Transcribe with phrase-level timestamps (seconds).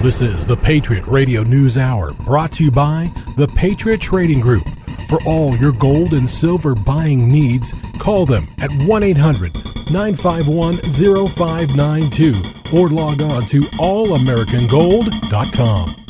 [0.00, 4.62] This is the Patriot Radio News Hour brought to you by the Patriot Trading Group.
[5.08, 9.52] For all your gold and silver buying needs, call them at 1 800
[9.90, 12.42] 951 0592
[12.72, 16.06] or log on to allamericangold.com.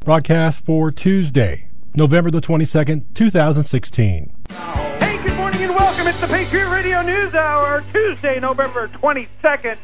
[0.00, 4.32] Broadcast for Tuesday, November the 22nd, 2016.
[4.48, 6.08] Hey, good morning and welcome.
[6.08, 9.78] It's the Patriot Radio News Hour, Tuesday, November 22nd.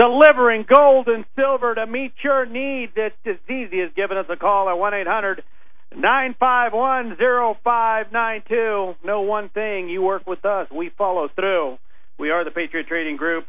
[0.00, 2.92] Delivering gold and silver to meet your needs.
[2.96, 5.42] It's as easy as giving us a call at 1 800
[5.94, 7.18] 951
[7.62, 8.94] 0592.
[9.04, 11.76] Know one thing you work with us, we follow through.
[12.18, 13.44] We are the Patriot Trading Group.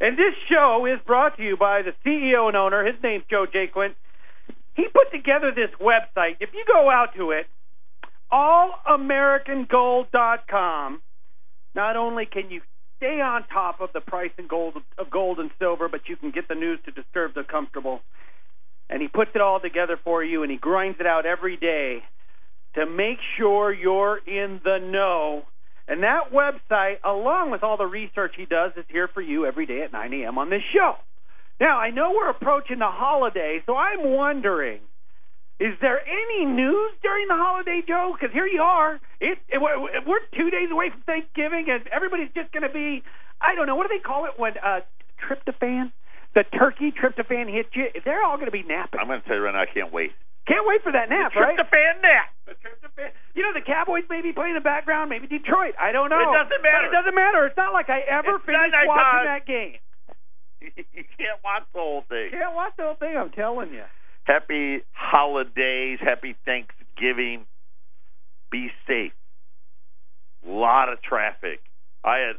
[0.00, 2.86] And this show is brought to you by the CEO and owner.
[2.86, 3.96] His name's Joe Jaquint.
[4.76, 6.36] He put together this website.
[6.38, 7.48] If you go out to it,
[8.32, 11.02] allamericangold.com,
[11.74, 12.60] not only can you
[13.00, 16.30] stay on top of the price and gold of gold and silver, but you can
[16.30, 18.00] get the news to disturb the comfortable.
[18.90, 22.02] And he puts it all together for you, and he grinds it out every day
[22.74, 25.44] to make sure you're in the know.
[25.88, 29.66] And that website, along with all the research he does, is here for you every
[29.66, 30.38] day at 9 a.m.
[30.38, 30.94] on this show.
[31.58, 34.80] Now, I know we're approaching the holiday, so I'm wondering
[35.60, 38.16] is there any news during the holiday, Joe?
[38.16, 38.96] Because here you are.
[39.20, 43.04] It, it, we're two days away from Thanksgiving, and everybody's just going to be,
[43.40, 44.80] I don't know, what do they call it when uh,
[45.20, 45.92] tryptophan?
[46.32, 47.92] The turkey tryptophan hits you.
[48.04, 49.00] They're all going to be napping.
[49.04, 50.16] I'm going to tell you right now, I can't wait.
[50.48, 51.58] Can't wait for that nap, the right?
[51.58, 52.32] Tryptophan nap.
[52.48, 53.12] The tryptophan.
[53.36, 55.76] You know, the Cowboys may be playing in the background, maybe Detroit.
[55.76, 56.24] I don't know.
[56.24, 56.88] It doesn't matter.
[56.88, 57.44] But it doesn't matter.
[57.44, 59.28] It's not like I ever It's finished watching time.
[59.28, 59.76] that game.
[60.96, 62.32] you can't watch the whole thing.
[62.32, 63.12] Can't watch the whole thing.
[63.12, 63.84] I'm telling you.
[64.30, 65.98] Happy holidays.
[66.00, 67.46] Happy Thanksgiving.
[68.52, 69.10] Be safe.
[70.46, 71.58] A lot of traffic.
[72.04, 72.36] I had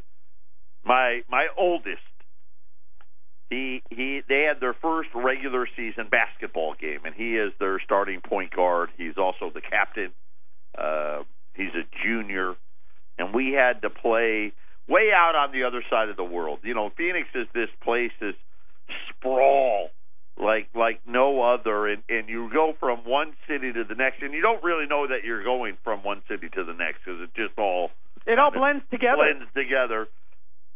[0.86, 2.00] my my oldest.
[3.50, 4.22] He he.
[4.26, 8.88] They had their first regular season basketball game, and he is their starting point guard.
[8.96, 10.12] He's also the captain.
[10.76, 12.54] Uh, he's a junior,
[13.18, 14.54] and we had to play
[14.88, 16.60] way out on the other side of the world.
[16.62, 18.34] You know, Phoenix is this place is
[19.10, 19.90] sprawl
[20.38, 24.32] like like no other and and you go from one city to the next and
[24.32, 27.30] you don't really know that you're going from one city to the next because it
[27.34, 27.90] just all
[28.26, 29.16] It all blends together.
[29.22, 30.08] blends together.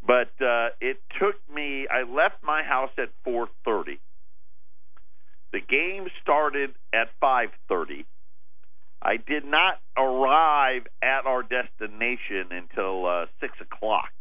[0.06, 3.98] But uh it took me i left my house at 4:30
[5.52, 8.04] the game started at 5:30
[9.02, 14.12] i did not arrive at our destination until uh six o'clock.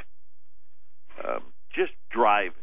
[1.23, 1.43] Um
[1.75, 2.53] just drive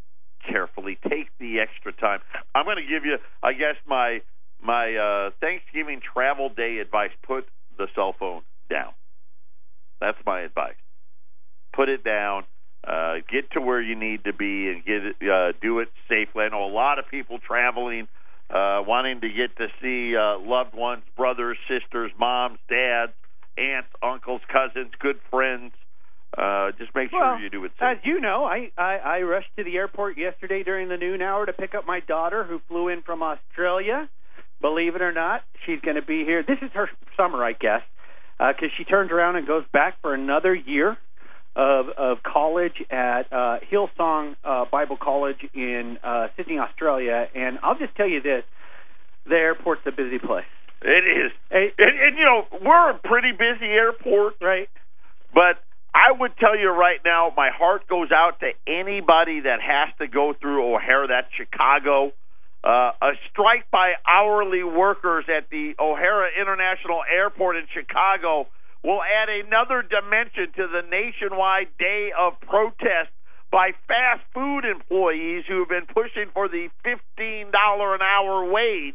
[0.48, 0.98] carefully.
[1.08, 2.20] Take the extra time.
[2.54, 4.22] I'm going to give you, I guess, my
[4.62, 7.10] my uh, Thanksgiving travel day advice.
[7.22, 7.46] Put
[7.78, 8.92] the cell phone down.
[10.00, 10.74] That's my advice.
[11.74, 12.44] Put it down.
[12.86, 16.42] Uh, get to where you need to be and get it, uh, do it safely.
[16.42, 18.08] I know a lot of people traveling,
[18.50, 23.12] uh, wanting to get to see uh, loved ones, brothers, sisters, moms, dads,
[23.56, 25.72] aunts, uncles, cousins, good friends.
[26.36, 27.82] Uh, just make sure Well, you do it safe.
[27.82, 31.44] As you know, I, I I rushed to the airport yesterday during the noon hour
[31.44, 34.08] to pick up my daughter who flew in from Australia.
[34.60, 36.42] Believe it or not, she's going to be here.
[36.42, 37.82] This is her summer, I guess,
[38.38, 40.96] because she turns around and goes back for another year
[41.54, 47.28] of of college at uh, Hillsong uh, Bible College in uh, Sydney, Australia.
[47.34, 48.44] And I'll just tell you this:
[49.28, 50.48] the airport's a busy place,
[50.80, 51.32] It is.
[51.50, 54.70] Hey, And, and you know, we're a pretty busy airport, right?
[55.34, 55.60] but
[55.94, 60.08] I would tell you right now, my heart goes out to anybody that has to
[60.08, 62.12] go through O'Hare, that's Chicago.
[62.64, 68.46] Uh, a strike by hourly workers at the O'Hare International Airport in Chicago
[68.82, 73.10] will add another dimension to the nationwide day of protest
[73.50, 78.94] by fast food employees who have been pushing for the $15 an hour wage.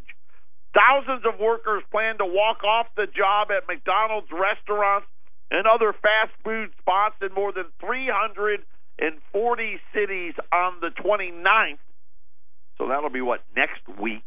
[0.73, 5.07] Thousands of workers plan to walk off the job at McDonald's restaurants
[5.51, 11.77] and other fast food spots in more than 340 cities on the 29th.
[12.77, 14.23] So that'll be what, next week?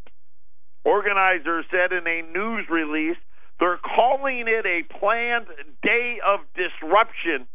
[0.85, 3.19] Organizers said in a news release
[3.61, 5.47] they're calling it a planned
[5.83, 7.47] day of disruption.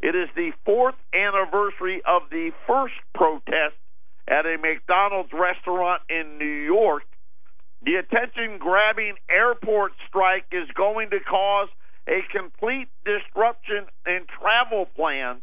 [0.00, 3.74] It is the fourth anniversary of the first protest
[4.28, 7.04] at a McDonald's restaurant in New York.
[7.82, 11.68] The attention grabbing airport strike is going to cause
[12.08, 15.42] a complete disruption in travel plans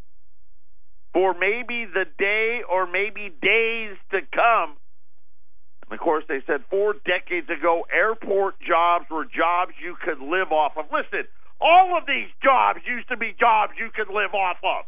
[1.13, 4.75] for maybe the day or maybe days to come.
[5.85, 10.51] And of course, they said four decades ago, airport jobs were jobs you could live
[10.51, 10.85] off of.
[10.91, 11.29] Listen,
[11.61, 14.85] all of these jobs used to be jobs you could live off of.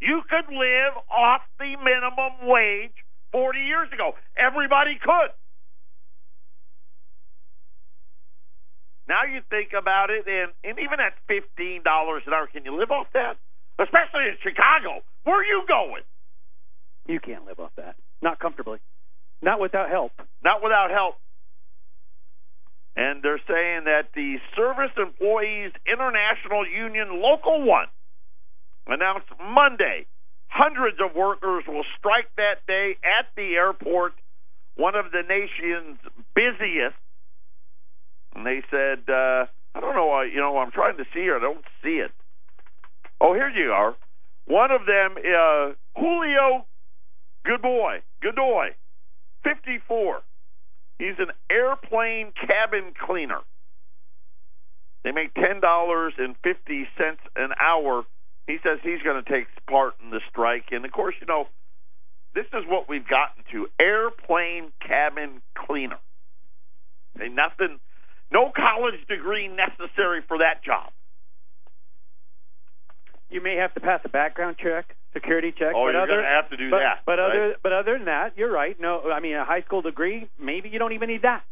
[0.00, 2.92] You could live off the minimum wage
[3.32, 4.12] 40 years ago.
[4.36, 5.30] Everybody could.
[9.08, 11.46] Now you think about it, and, and even at $15
[12.26, 13.36] an hour, can you live off that?
[13.78, 15.02] Especially in Chicago.
[15.24, 16.02] Where are you going?
[17.06, 17.96] You can't live off that.
[18.20, 18.78] Not comfortably.
[19.42, 20.12] Not without help.
[20.42, 21.16] Not without help.
[22.96, 27.86] And they're saying that the Service Employees International Union Local 1
[28.88, 30.06] announced Monday
[30.48, 34.14] hundreds of workers will strike that day at the airport,
[34.76, 35.98] one of the nation's
[36.34, 36.96] busiest.
[38.36, 41.36] And they said, uh, I don't know, why, you know, I'm trying to see here.
[41.36, 42.12] I don't see it.
[43.20, 43.96] Oh, here you are.
[44.44, 46.66] One of them, uh, Julio
[47.46, 48.74] good boy, good boy,
[49.44, 50.20] 54.
[50.98, 53.40] He's an airplane cabin cleaner.
[55.04, 58.04] They make ten dollars and fifty cents an hour.
[58.46, 61.46] He says he's going to take part in the strike, and of course, you know,
[62.34, 65.98] this is what we've gotten to: airplane cabin cleaner.
[67.20, 67.78] And nothing,
[68.32, 70.90] no college degree necessary for that job.
[73.30, 75.72] You may have to pass a background check, security check.
[75.74, 77.02] Oh, but you're other, going to have to do but, that.
[77.04, 77.30] But right?
[77.30, 78.76] other, but other than that, you're right.
[78.80, 81.42] No, I mean a high school degree, maybe you don't even need that.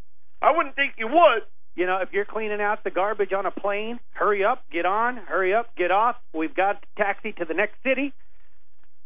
[0.41, 1.43] I wouldn't think you would.
[1.75, 5.17] You know, if you're cleaning out the garbage on a plane, hurry up, get on,
[5.17, 6.15] hurry up, get off.
[6.32, 8.12] We've got to taxi to the next city.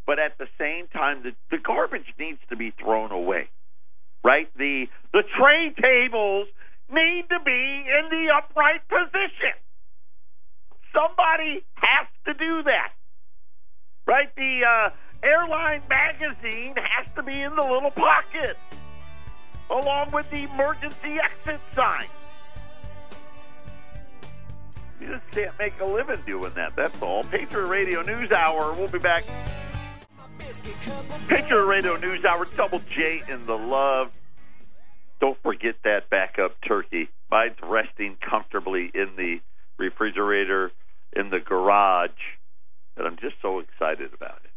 [0.07, 3.49] But at the same time, the, the garbage needs to be thrown away,
[4.23, 4.49] right?
[4.57, 6.49] The the tray tables
[6.91, 9.55] need to be in the upright position.
[10.93, 12.93] Somebody has to do that,
[14.07, 14.35] right?
[14.37, 14.91] The uh,
[15.23, 18.57] airline magazine has to be in the little pocket,
[19.71, 22.07] along with the emergency exit sign.
[25.01, 26.75] You just can't make a living doing that.
[26.75, 27.23] That's all.
[27.25, 28.73] Patriot Radio News Hour.
[28.73, 29.25] We'll be back.
[31.29, 32.47] Patriot Radio News Hour.
[32.57, 34.11] Double J in the love.
[35.21, 37.09] Don't forget that backup turkey.
[37.31, 39.39] Mine's resting comfortably in the
[39.79, 40.71] refrigerator
[41.15, 42.11] in the garage,
[42.97, 44.51] and I'm just so excited about it.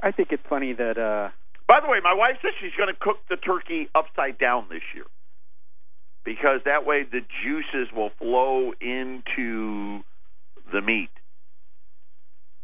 [0.00, 1.30] I think it's funny that uh
[1.68, 4.82] By the way, my wife says she's going to cook the turkey upside down this
[4.94, 5.06] year
[6.24, 10.00] because that way the juices will flow into
[10.72, 11.10] the meat.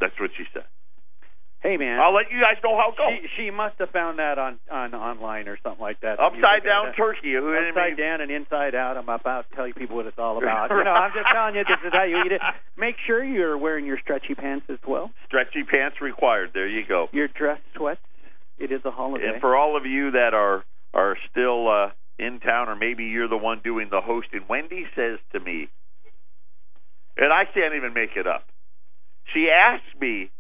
[0.01, 0.67] That's what she said.
[1.63, 3.31] Hey man, I'll let you guys know how it goes.
[3.37, 6.19] she, she must have found that on on online or something like that.
[6.21, 7.33] Upside down look at turkey.
[7.35, 8.97] Who Upside down and inside out.
[8.97, 10.71] I'm about to tell you people what it's all about.
[10.71, 12.41] You know, I'm just telling you this is how you eat it.
[12.77, 15.11] Make sure you're wearing your stretchy pants as well.
[15.27, 16.51] Stretchy pants required.
[16.55, 17.09] There you go.
[17.13, 18.01] Your dress sweats.
[18.59, 19.27] It is a holiday.
[19.33, 20.65] And for all of you that are
[20.95, 25.19] are still uh, in town, or maybe you're the one doing the hosting, Wendy says
[25.33, 25.69] to me,
[27.17, 28.45] and I can't even make it up.
[29.33, 30.31] She asked me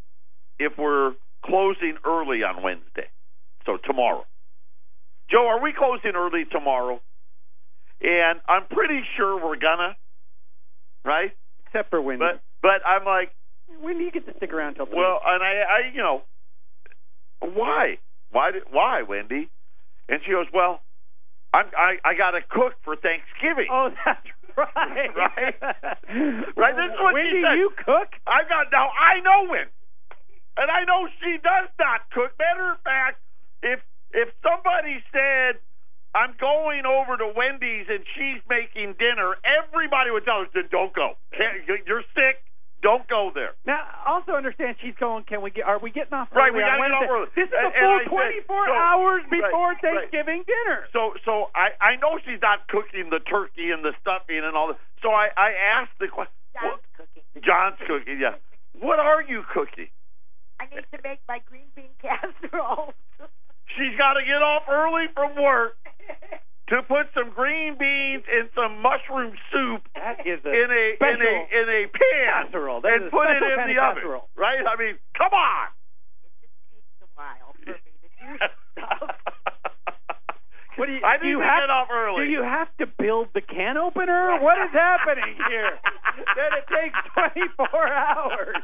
[0.58, 1.12] if we're
[1.44, 3.08] closing early on Wednesday,
[3.66, 4.24] so tomorrow.
[5.30, 7.00] Joe, are we closing early tomorrow?
[8.00, 9.96] And I'm pretty sure we're gonna,
[11.04, 11.30] right?
[11.66, 12.24] Except for Wendy.
[12.24, 13.30] But but I'm like,
[13.82, 16.22] Wendy, you get to stick around till well, and I, I, you know,
[17.40, 17.98] why,
[18.30, 19.48] why, why, Wendy?
[20.08, 20.80] And she goes, well,
[21.54, 23.66] I'm, I, I got to cook for Thanksgiving.
[23.70, 24.26] oh, that's
[24.56, 25.10] right.
[25.16, 25.54] Right?
[26.56, 27.56] Right, this is what she Wendy, said.
[27.56, 28.08] you cook?
[28.26, 28.90] I got now.
[28.92, 29.70] I know Wendy,
[30.56, 32.32] and I know she does not cook.
[32.38, 33.20] Matter of fact,
[33.62, 33.80] if
[34.12, 35.58] if somebody said.
[36.14, 39.32] I'm going over to Wendy's and she's making dinner.
[39.48, 41.16] Everybody would tell her, "Don't go.
[41.88, 42.36] You're sick.
[42.82, 45.24] Don't go there." Now, also understand she's going.
[45.24, 45.64] Can we get?
[45.64, 46.28] Are we getting off?
[46.36, 47.08] Right, early we on gotta get Wednesday?
[47.08, 47.28] off early.
[47.34, 49.80] This is a and I full said- 24 so- hours before right.
[49.80, 50.86] Thanksgiving dinner.
[50.92, 54.68] So, so I I know she's not cooking the turkey and the stuffing and all
[54.68, 54.76] that.
[55.00, 56.36] So I I asked the question.
[56.60, 57.22] John's cooking.
[57.40, 58.20] John's cooking.
[58.20, 58.34] Yeah.
[58.84, 59.88] What are you cooking?
[60.62, 62.94] I need to make my green bean casserole.
[63.74, 65.74] She's got to get off early from work
[66.70, 71.18] to put some green beans and some mushroom soup That is a in a in
[71.18, 72.80] a in a pan casserole.
[72.82, 74.06] That and a put it in the oven.
[74.06, 74.28] casserole.
[74.36, 74.62] Right?
[74.62, 75.66] I mean, come on.
[76.22, 78.28] it just takes a while for me to do
[78.78, 79.10] stuff.
[80.76, 81.02] What do you?
[81.04, 82.24] I do you have, get off early.
[82.26, 84.38] Do you have to build the can opener?
[84.40, 85.76] What is happening here?
[86.36, 86.96] that it takes
[87.58, 88.56] 24 hours.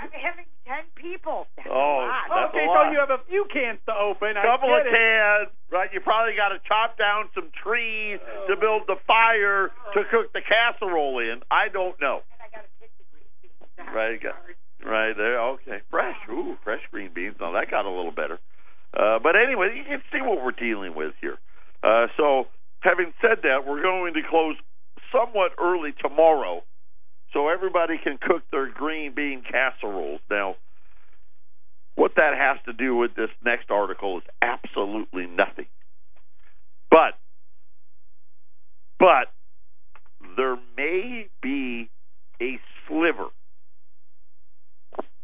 [0.00, 1.50] I'm having ten people.
[1.58, 2.30] That's Oh, a lot.
[2.30, 4.38] that's okay, a so you have a few cans to open.
[4.38, 4.94] I couple get of it.
[4.94, 5.90] cans, right?
[5.90, 10.40] You probably got to chop down some trees to build the fire to cook the
[10.46, 11.42] casserole in.
[11.50, 12.22] I don't know.
[12.30, 13.58] And I got to pick the green beans.
[13.76, 14.54] That's Right, got- hard.
[14.80, 15.82] Right there, okay.
[15.90, 17.36] Fresh, ooh, fresh green beans.
[17.38, 18.38] Now that got a little better.
[18.96, 21.36] Uh, but anyway, you can see what we're dealing with here.
[21.82, 22.46] Uh, so,
[22.80, 24.56] having said that, we're going to close
[25.12, 26.62] somewhat early tomorrow,
[27.32, 30.20] so everybody can cook their green bean casseroles.
[30.30, 30.56] Now,
[31.94, 35.66] what that has to do with this next article is absolutely nothing.
[36.90, 37.14] But,
[38.98, 39.26] but
[40.36, 41.88] there may be
[42.40, 42.58] a
[42.88, 43.28] sliver,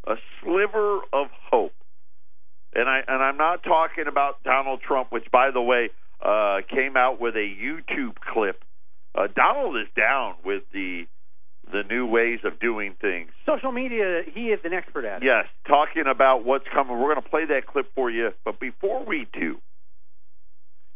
[0.06, 1.72] a sliver of hope.
[2.74, 5.88] And I and I'm not talking about Donald Trump, which, by the way,
[6.22, 8.62] uh, came out with a YouTube clip.
[9.14, 11.06] Uh, Donald is down with the
[11.72, 13.30] the new ways of doing things.
[13.44, 15.26] Social media, he is an expert at it.
[15.26, 16.92] Yes, talking about what's coming.
[16.98, 18.30] We're going to play that clip for you.
[18.44, 19.56] But before we do,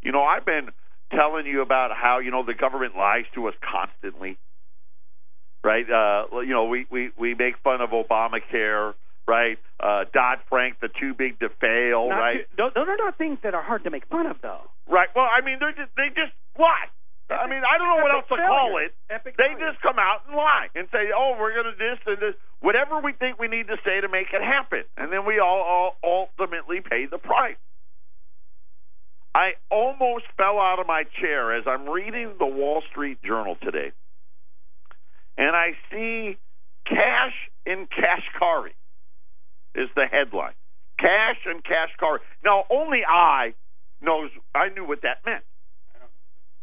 [0.02, 0.68] you know, I've been
[1.12, 4.38] telling you about how you know the government lies to us constantly,
[5.64, 5.84] right?
[5.90, 8.94] Uh, you know, we we we make fun of Obamacare,
[9.26, 9.58] right?
[9.78, 12.36] Uh, Dodd Frank, the too big to fail, Not right?
[12.50, 14.62] too- those, are not things that are hard to make fun of, though.
[14.88, 15.08] Right.
[15.14, 16.86] Well, I mean, they're just they just lie.
[17.30, 18.94] I mean, I don't know what else to call it.
[19.08, 19.70] Epic They failure.
[19.70, 22.98] just come out and lie and say, "Oh, we're going to this and this," whatever
[23.00, 25.62] we think we need to say to make it happen, and then we all,
[26.02, 27.56] all ultimately pay the price.
[29.34, 33.92] I almost fell out of my chair as I'm reading the Wall Street Journal today,
[35.38, 36.36] and I see
[36.86, 37.34] cash
[37.64, 38.74] in Kashkari
[39.74, 40.54] is the headline.
[40.98, 42.18] Cash and Kashkari.
[42.44, 43.54] Now, only I
[44.02, 44.30] knows.
[44.54, 45.44] I knew what that meant,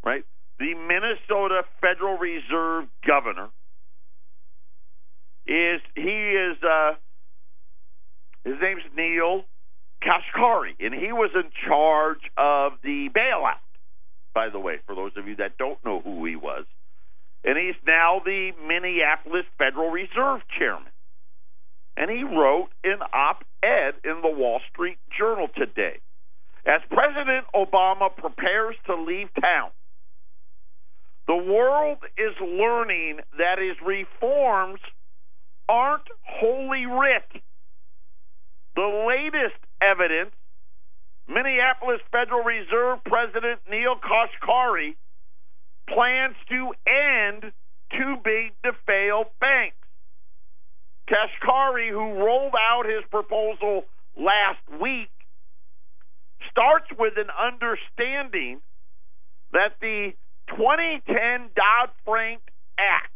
[0.03, 0.25] right?
[0.59, 3.49] The Minnesota Federal Reserve governor
[5.45, 6.93] is he is uh,
[8.43, 9.43] his name's Neel
[10.03, 13.61] Kashkari, and he was in charge of the bailout.
[14.33, 16.65] By the way, for those of you that don't know who he was,
[17.43, 20.91] and he's now the Minneapolis Federal Reserve chairman.
[21.95, 25.99] And he wrote an op-ed in the Wall Street Journal today.
[26.65, 29.71] As President Obama prepares to leave town,
[31.27, 34.79] the world is learning that his reforms
[35.67, 37.41] aren't holy writ.
[38.75, 40.31] The latest evidence
[41.27, 44.95] Minneapolis Federal Reserve President Neel Kashkari
[45.89, 47.51] plans to end
[47.91, 49.75] too big to fail banks.
[51.09, 53.83] Kashkari, who rolled out his proposal
[54.15, 55.09] last week,
[56.49, 58.59] starts with an understanding
[59.53, 60.13] that the
[60.49, 62.41] 2010 Dodd Frank
[62.77, 63.11] Act,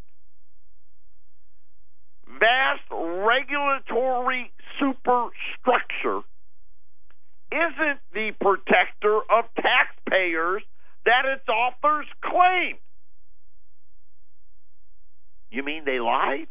[2.28, 6.22] vast regulatory superstructure,
[7.52, 10.64] isn't the protector of taxpayers
[11.06, 12.78] that its authors claim.
[15.50, 16.48] You mean they lied?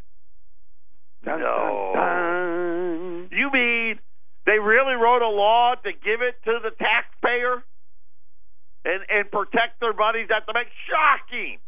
[1.24, 1.92] Dun, No.
[1.94, 3.28] dun, dun.
[3.32, 3.98] You mean
[4.46, 7.62] they really wrote a law to give it to the taxpayer
[8.84, 10.68] and and protect their buddies at the bank?
[10.88, 11.58] Shocking.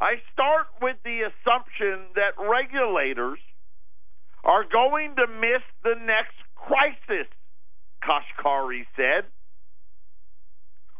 [0.00, 3.38] I start with the assumption that regulators
[4.44, 7.26] are going to miss the next crisis,
[8.04, 9.24] Kashkari said.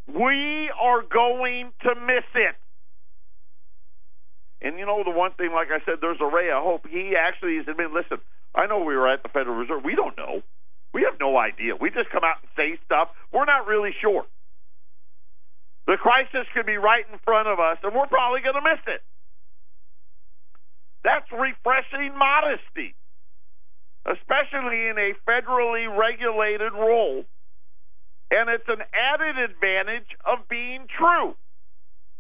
[0.09, 2.55] We are going to miss it.
[4.63, 6.87] And you know the one thing, like I said, there's a ray of hope.
[6.89, 8.19] He actually has admitted, listen,
[8.55, 9.85] I know we were at the Federal Reserve.
[9.85, 10.43] We don't know.
[10.97, 11.77] We have no idea.
[11.77, 13.13] We just come out and say stuff.
[13.29, 14.25] We're not really sure.
[15.87, 18.81] The crisis could be right in front of us, and we're probably going to miss
[18.89, 19.05] it.
[21.05, 22.97] That's refreshing modesty,
[24.09, 27.29] especially in a federally regulated role.
[28.31, 31.37] And it's an added advantage of being true.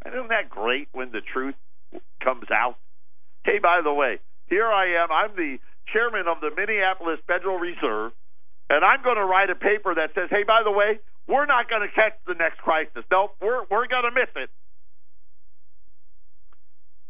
[0.04, 1.56] And isn't that great when the truth
[2.22, 2.76] comes out?
[3.42, 5.08] Hey, by the way, here I am.
[5.10, 5.56] I'm the
[5.94, 8.12] chairman of the Minneapolis Federal Reserve,
[8.70, 11.68] and I'm going to write a paper that says, hey, by the way, we're not
[11.68, 13.04] going to catch the next crisis.
[13.10, 14.50] Nope, we're, we're going to miss it.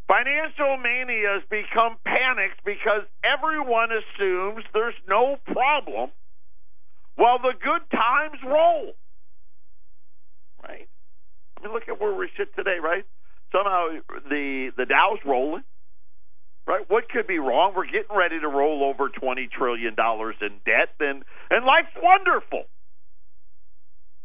[0.08, 6.10] Financial mania has become panicked because everyone assumes there's no problem
[7.16, 8.92] while the good times roll.
[10.62, 10.88] Right?
[11.58, 13.04] I mean, look at where we sit today, right?
[13.50, 13.88] Somehow
[14.28, 15.64] the the Dow's rolling.
[16.66, 16.82] Right?
[16.88, 17.74] What could be wrong?
[17.76, 22.64] We're getting ready to roll over twenty trillion dollars in debt, and and life's wonderful.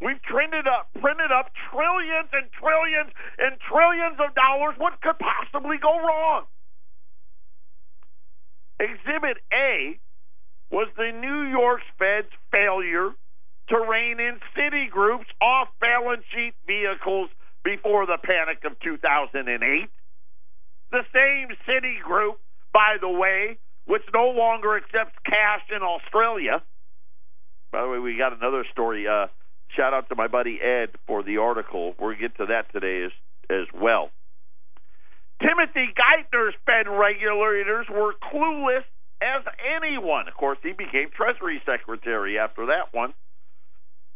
[0.02, 4.74] We've trended up, printed up trillions and trillions and trillions of dollars.
[4.80, 6.46] What could possibly go wrong?
[8.80, 10.00] Exhibit A
[10.72, 13.12] was the New York Fed's failure
[13.70, 17.30] to rein in Citigroup's off balance sheet vehicles
[17.64, 19.90] before the panic of 2008.
[20.92, 22.36] The same Citigroup,
[22.74, 26.62] by the way, which no longer accepts cash in Australia.
[27.72, 29.08] By the way, we got another story.
[29.08, 29.28] Uh,
[29.76, 31.94] shout out to my buddy Ed for the article.
[32.00, 33.12] We'll get to that today as,
[33.50, 34.12] as well.
[35.42, 38.84] Timothy Geithner's Fed regulators were clueless
[39.22, 39.44] as
[39.76, 40.28] anyone.
[40.28, 43.14] Of course, he became Treasury Secretary after that one.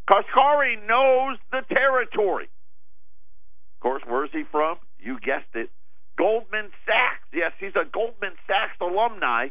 [0.09, 2.45] Kashkari knows the territory.
[2.45, 4.77] Of course, where's he from?
[4.99, 5.69] You guessed it.
[6.17, 7.27] Goldman Sachs.
[7.33, 9.49] Yes, he's a Goldman Sachs alumni.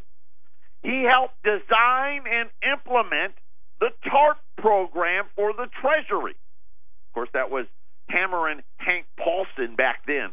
[0.83, 3.35] He helped design and implement
[3.81, 6.33] the TARP program for the Treasury.
[6.33, 7.67] Of course, that was
[8.09, 10.31] hammering Hank Paulson back then.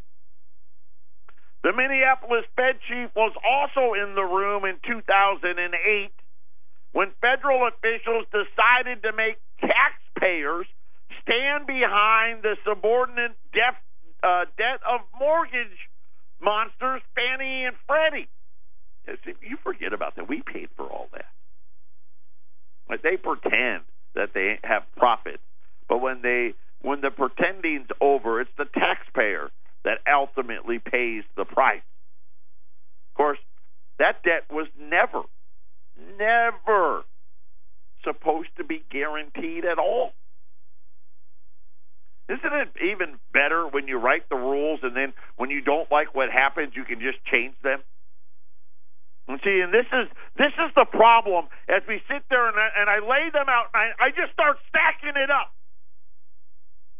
[1.63, 6.11] The Minneapolis Fed chief was also in the room in 2008
[6.91, 10.65] when federal officials decided to make taxpayers
[11.21, 13.77] stand behind the subordinate def,
[14.23, 15.77] uh, debt of mortgage
[16.41, 18.27] monsters, Fannie and Freddie.
[19.41, 20.29] You forget about that.
[20.29, 21.25] We paid for all that.
[22.89, 23.83] Like they pretend
[24.15, 25.41] that they have profits,
[25.87, 29.49] but when they when the pretending's over, it's the taxpayer
[29.83, 31.83] that ultimately pays the price.
[33.11, 33.39] Of course,
[33.99, 35.21] that debt was never,
[36.17, 37.03] never
[38.03, 40.13] supposed to be guaranteed at all.
[42.31, 46.15] Isn't it even better when you write the rules and then when you don't like
[46.15, 47.83] what happens, you can just change them?
[49.27, 50.07] And see, and this is
[50.39, 53.67] this is the problem as we sit there and I, and I lay them out
[53.75, 55.51] and I, I just start stacking it up.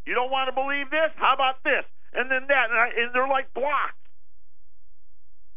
[0.05, 1.15] You don't want to believe this?
[1.15, 1.87] How about this?
[2.11, 3.95] And then that, and, I, and they're like blocks,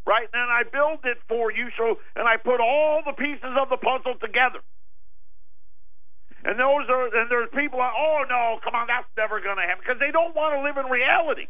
[0.07, 0.29] right?
[0.31, 3.77] And I build it for you, so and I put all the pieces of the
[3.77, 4.63] puzzle together.
[6.45, 9.65] And those are and there's people like, oh no, come on, that's never going to
[9.65, 11.49] happen because they don't want to live in reality.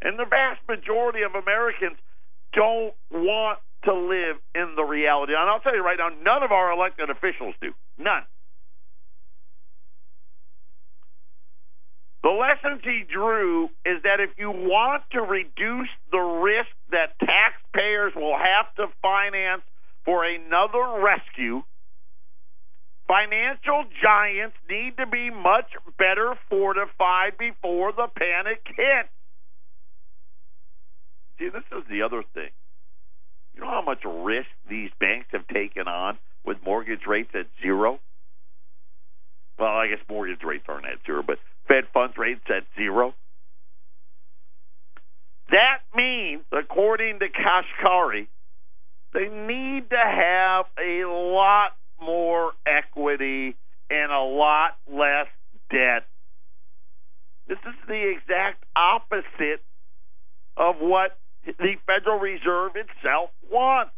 [0.00, 1.98] And the vast majority of Americans
[2.54, 5.34] don't want to live in the reality.
[5.34, 7.74] And I'll tell you right now, none of our elected officials do.
[7.98, 8.22] None.
[12.22, 18.14] The lessons he drew is that if you want to reduce the risk that taxpayers
[18.14, 19.62] will have to finance
[20.04, 21.62] for another rescue,
[23.06, 29.08] financial giants need to be much better fortified before the panic hits.
[31.38, 32.50] See, this is the other thing.
[33.54, 38.00] You know how much risk these banks have taken on with mortgage rates at zero?
[39.58, 43.14] Well, I guess mortgage rates aren't at zero, but Fed funds rates at zero.
[45.50, 48.26] That means, according to Kashkari,
[49.14, 53.56] they need to have a lot more equity
[53.88, 55.28] and a lot less
[55.70, 56.04] debt.
[57.46, 59.62] This is the exact opposite
[60.56, 63.92] of what the Federal Reserve itself wants.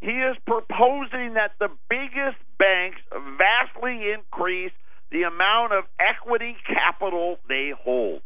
[0.00, 3.00] He is proposing that the biggest banks
[3.36, 4.72] vastly increase
[5.10, 8.22] the amount of equity capital they hold.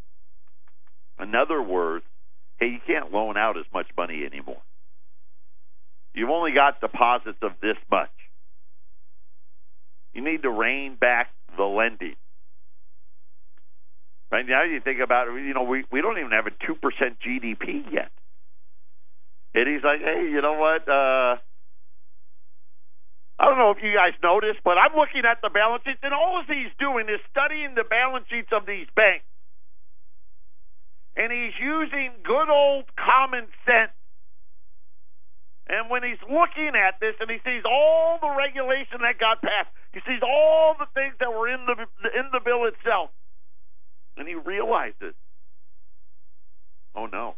[1.19, 2.05] In other words,
[2.61, 4.63] hey, you can't loan out as much money anymore.
[6.15, 8.11] You've only got deposits of this much.
[10.13, 12.15] You need to rein back the lending.
[14.31, 15.35] Right now, you think about it.
[15.45, 18.11] You know, we we don't even have a two percent GDP yet.
[19.55, 20.89] And he's like, hey, you know what?
[20.89, 21.39] Uh,
[23.39, 26.15] I don't know if you guys noticed, but I'm looking at the balance sheets, and
[26.15, 29.27] all he's doing is studying the balance sheets of these banks.
[31.17, 33.95] And he's using good old common sense.
[35.67, 39.71] And when he's looking at this and he sees all the regulation that got passed,
[39.93, 43.11] he sees all the things that were in the in the bill itself,
[44.17, 45.15] and he realizes,
[46.95, 47.37] oh no,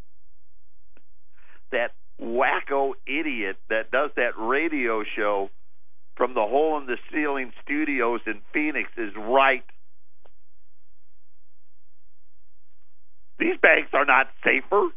[1.70, 5.50] that wacko idiot that does that radio show
[6.16, 9.64] from the hole in the ceiling studios in Phoenix is right.
[13.38, 14.88] These banks are not safer.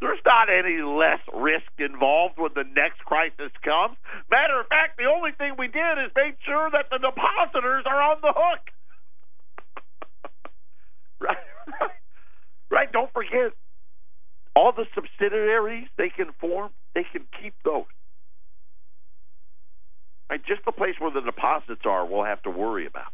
[0.00, 3.96] There's not any less risk involved when the next crisis comes.
[4.30, 8.00] Matter of fact, the only thing we did is make sure that the depositors are
[8.00, 8.62] on the hook.
[11.20, 11.36] right,
[12.70, 12.92] right.
[12.92, 13.52] Don't forget,
[14.54, 17.84] all the subsidiaries they can form, they can keep those.
[20.30, 20.40] Right?
[20.46, 23.12] Just the place where the deposits are, we'll have to worry about.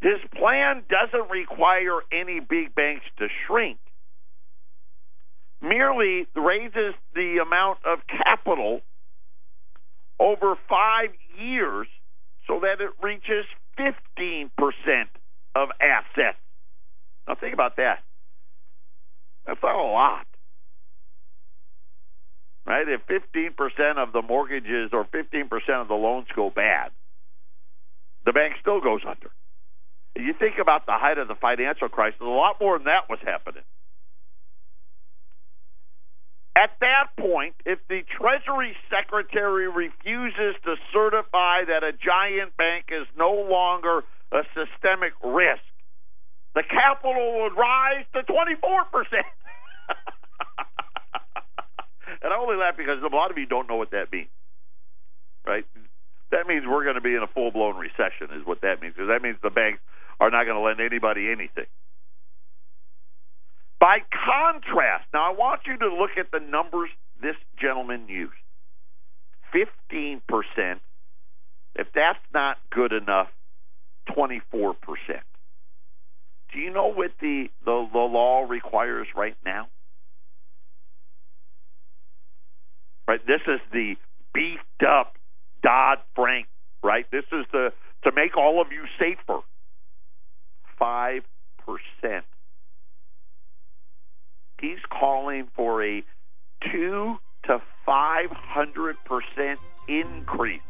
[0.00, 3.78] His plan doesn't require any big banks to shrink,
[5.70, 8.80] merely raises the amount of capital
[10.18, 11.86] over five years
[12.46, 13.46] so that it reaches
[13.78, 14.50] 15%
[15.54, 16.36] of assets.
[17.26, 18.00] Now, think about that.
[19.46, 20.26] That's not a lot
[22.70, 22.86] right?
[22.86, 25.50] If 15% of the mortgages or 15%
[25.82, 26.90] of the loans go bad,
[28.24, 29.30] the bank still goes under.
[30.16, 33.18] You think about the height of the financial crisis, a lot more than that was
[33.24, 33.62] happening.
[36.56, 43.06] At that point, if the Treasury Secretary refuses to certify that a giant bank is
[43.16, 45.62] no longer a systemic risk,
[46.54, 48.26] the capital would rise to 24%.
[52.22, 54.28] and I only laugh because a lot of you don't know what that means,
[55.46, 55.64] right?
[56.32, 58.94] That means we're going to be in a full blown recession, is what that means.
[58.94, 59.78] Because that means the banks
[60.18, 61.66] are not going to lend anybody anything.
[63.80, 66.90] By contrast, now I want you to look at the numbers
[67.22, 68.34] this gentleman used.
[69.54, 70.20] 15%.
[71.74, 73.28] If that's not good enough,
[74.10, 74.74] 24%.
[76.52, 79.68] Do you know what the, the, the law requires right now?
[83.08, 83.94] Right, this is the
[84.34, 85.14] beefed up
[85.62, 86.46] Dodd Frank,
[86.82, 87.06] right?
[87.10, 87.70] This is the
[88.04, 89.40] to make all of you safer.
[90.78, 91.22] Five
[91.58, 92.24] percent.
[94.60, 96.02] He's calling for a
[96.70, 100.60] two to five hundred percent increase.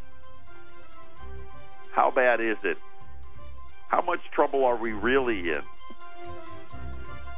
[1.93, 2.79] How bad is it?
[3.89, 5.63] How much trouble are we really in?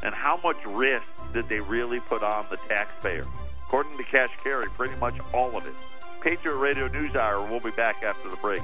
[0.03, 3.25] And how much risk did they really put on the taxpayer?
[3.67, 5.73] According to Cash Carry, pretty much all of it.
[6.21, 7.43] Patriot Radio News Hour.
[7.47, 8.61] We'll be back after the break.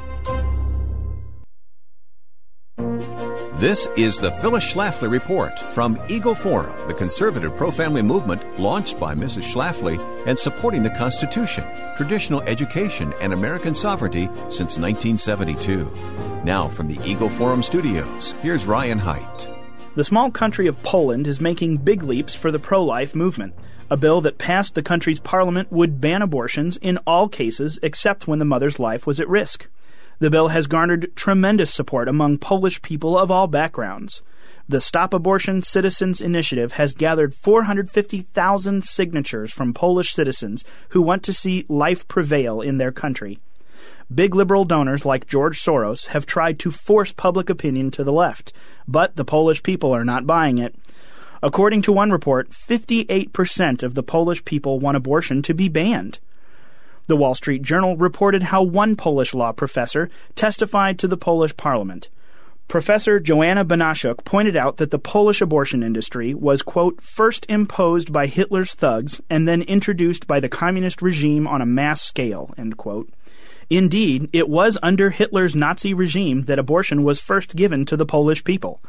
[3.58, 9.00] This is the Phyllis Schlafly Report from Eagle Forum, the conservative pro family movement launched
[9.00, 9.52] by Mrs.
[9.52, 11.64] Schlafly and supporting the Constitution,
[11.96, 15.90] traditional education, and American sovereignty since 1972.
[16.44, 19.52] Now, from the Eagle Forum studios, here's Ryan Haidt.
[19.96, 23.54] The small country of Poland is making big leaps for the pro life movement.
[23.90, 28.38] A bill that passed the country's parliament would ban abortions in all cases except when
[28.38, 29.66] the mother's life was at risk.
[30.20, 34.20] The bill has garnered tremendous support among Polish people of all backgrounds.
[34.68, 41.32] The Stop Abortion Citizens Initiative has gathered 450,000 signatures from Polish citizens who want to
[41.32, 43.38] see life prevail in their country.
[44.12, 48.52] Big liberal donors like George Soros have tried to force public opinion to the left,
[48.88, 50.74] but the Polish people are not buying it.
[51.42, 56.18] According to one report, 58% of the Polish people want abortion to be banned.
[57.08, 62.10] The Wall Street Journal reported how one Polish law professor testified to the Polish parliament.
[62.68, 68.26] Professor Joanna Banasiuk pointed out that the Polish abortion industry was, quote, first imposed by
[68.26, 73.08] Hitler's thugs and then introduced by the communist regime on a mass scale, end quote.
[73.70, 78.44] Indeed, it was under Hitler's Nazi regime that abortion was first given to the Polish
[78.44, 78.82] people.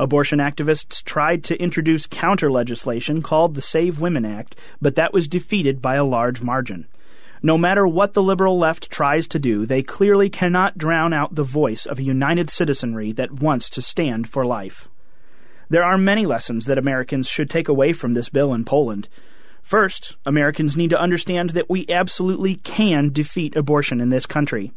[0.00, 5.28] Abortion activists tried to introduce counter legislation called the Save Women Act, but that was
[5.28, 6.86] defeated by a large margin.
[7.46, 11.44] No matter what the liberal left tries to do, they clearly cannot drown out the
[11.44, 14.88] voice of a united citizenry that wants to stand for life.
[15.68, 19.08] There are many lessons that Americans should take away from this bill in Poland.
[19.62, 24.72] First, Americans need to understand that we absolutely can defeat abortion in this country.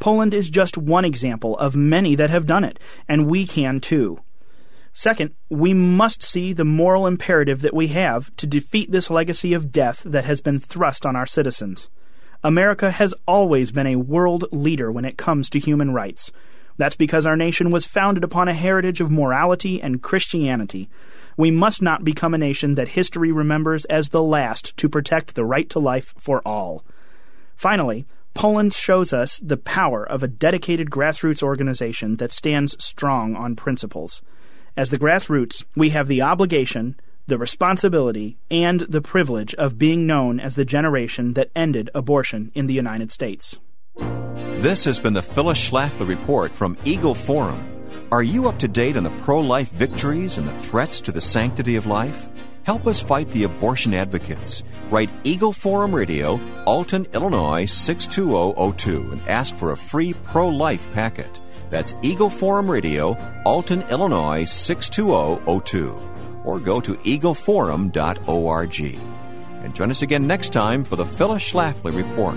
[0.00, 4.18] Poland is just one example of many that have done it, and we can too.
[4.92, 9.70] Second, we must see the moral imperative that we have to defeat this legacy of
[9.70, 11.88] death that has been thrust on our citizens.
[12.44, 16.30] America has always been a world leader when it comes to human rights.
[16.76, 20.88] That's because our nation was founded upon a heritage of morality and Christianity.
[21.36, 25.44] We must not become a nation that history remembers as the last to protect the
[25.44, 26.84] right to life for all.
[27.56, 33.56] Finally, Poland shows us the power of a dedicated grassroots organization that stands strong on
[33.56, 34.22] principles.
[34.76, 36.94] As the grassroots, we have the obligation
[37.28, 42.66] the responsibility, and the privilege of being known as the generation that ended abortion in
[42.66, 43.58] the United States.
[44.56, 47.64] This has been the Phyllis Schlafly Report from Eagle Forum.
[48.10, 51.20] Are you up to date on the pro life victories and the threats to the
[51.20, 52.28] sanctity of life?
[52.62, 54.62] Help us fight the abortion advocates.
[54.90, 61.40] Write Eagle Forum Radio, Alton, Illinois 62002 and ask for a free pro life packet.
[61.70, 66.08] That's Eagle Forum Radio, Alton, Illinois 62002
[66.44, 68.80] or go to eagleforum.org.
[69.64, 72.36] And join us again next time for the Phyllis Schlafly Report.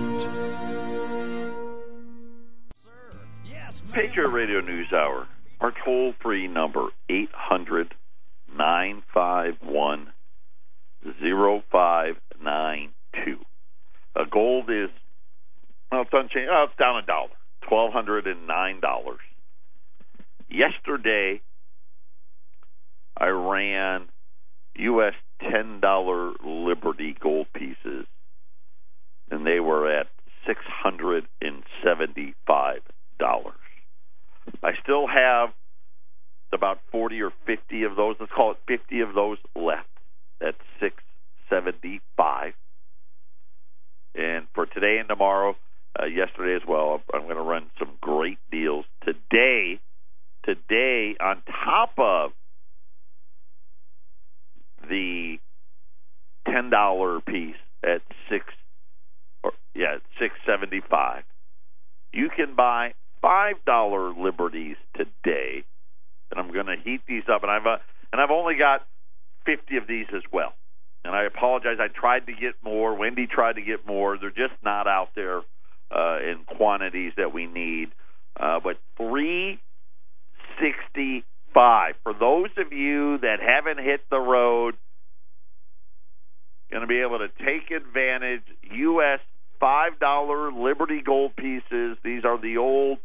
[3.92, 5.28] Patriot Radio News Hour.
[5.60, 7.94] Our toll free number, 800
[8.58, 10.14] 951
[11.04, 13.40] 0592.
[14.32, 14.90] Gold is,
[15.92, 16.50] well, it's unchanged.
[16.52, 17.30] Oh, it's down a dollar,
[17.70, 19.18] $1,209.
[20.50, 21.42] Yesterday,
[23.22, 24.10] I ran
[24.78, 25.14] U.S.
[25.44, 28.08] $10 Liberty gold pieces,
[29.30, 30.08] and they were at
[30.50, 32.78] $675.
[34.64, 35.50] I still have
[36.52, 38.16] about 40 or 50 of those.
[38.20, 39.88] Let's call it 50 of those left
[40.42, 42.54] at 675.
[44.16, 45.56] And for today and tomorrow,
[46.00, 49.80] uh, yesterday as well, I'm going to run some great deals today.
[50.44, 52.32] Today, on top of
[54.90, 55.38] the
[56.46, 58.46] ten dollar piece at six,
[59.44, 61.24] or yeah, six seventy five.
[62.14, 65.64] You can buy five dollar liberties today,
[66.32, 67.78] and I'm going to heat these up, and I've uh,
[68.12, 68.86] and I've only got
[69.46, 70.54] fifty of these as well.
[71.04, 71.78] And I apologize.
[71.80, 72.96] I tried to get more.
[72.96, 74.18] Wendy tried to get more.
[74.20, 75.42] They're just not out there
[75.90, 77.90] uh, in quantities that we need.
[78.40, 79.60] Uh, but three
[80.60, 84.76] sixty five for those of you that haven't hit the road.
[86.72, 88.44] Going to be able to take advantage.
[88.72, 89.20] U.S.
[89.60, 91.98] five dollar Liberty gold pieces.
[92.04, 93.00] These are the old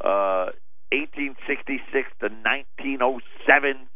[0.00, 0.54] uh,
[0.92, 3.88] 1866 to 1907.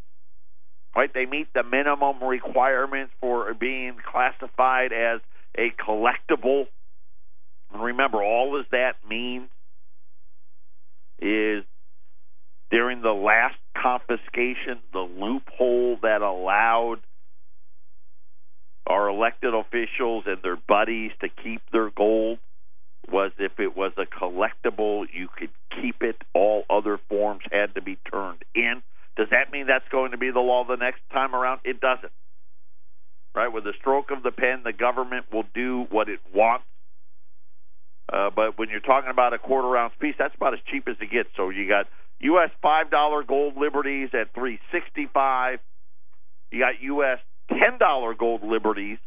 [0.94, 5.20] Right, they meet the minimum requirements for being classified as
[5.56, 6.66] a collectible.
[7.72, 9.48] And remember, all as that means
[11.18, 11.64] is
[12.70, 16.98] during the last confiscation, the loophole that allowed
[18.86, 22.38] our elected officials and their buddies to keep their gold
[23.10, 26.16] was if it was a collectible, you could keep it.
[26.34, 28.82] All other forms had to be turned in.
[29.16, 31.60] Does that mean that's going to be the law the next time around?
[31.64, 32.12] It doesn't.
[33.34, 33.52] Right?
[33.52, 36.64] With the stroke of the pen, the government will do what it wants.
[38.12, 40.96] Uh, but when you're talking about a quarter ounce piece, that's about as cheap as
[41.00, 41.28] it gets.
[41.36, 41.86] So you got
[42.22, 42.50] U.S.
[42.62, 45.58] five dollar gold liberties at three sixty five.
[46.50, 47.18] You got U.S.
[47.48, 48.98] ten dollar gold liberties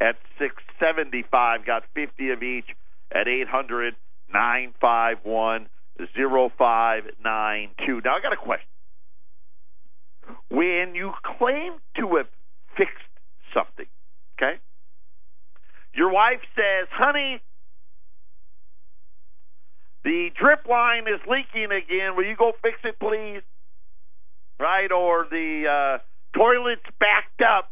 [0.00, 1.66] at six seventy five.
[1.66, 2.66] Got fifty of each
[3.12, 3.94] at eight hundred
[4.32, 5.68] nine five one
[6.16, 8.00] zero five nine two.
[8.04, 8.66] Now I got a question.
[10.50, 12.28] When you claim to have
[12.76, 13.04] fixed
[13.52, 13.86] something,
[14.36, 14.58] okay?
[15.94, 17.40] Your wife says, "Honey,
[20.08, 22.16] the drip line is leaking again.
[22.16, 23.42] Will you go fix it, please?"
[24.58, 24.90] Right?
[24.90, 25.98] Or the uh,
[26.32, 27.70] toilet's backed up.